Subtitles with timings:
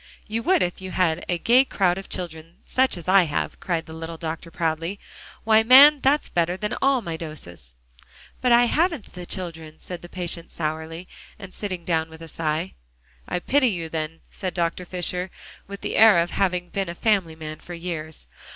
[0.25, 3.85] "You would if you had a gay crowd of children such as I have," cried
[3.85, 4.99] the little doctor proudly.
[5.43, 7.75] "Why, man, that's better than all my doses."
[8.41, 12.73] "But I haven't the children," said the patient sourly, and sitting down with a sigh.
[13.27, 14.85] "I pity you, then," said Dr.
[14.85, 15.29] Fisher,
[15.67, 18.25] with the air of having been a family man for years.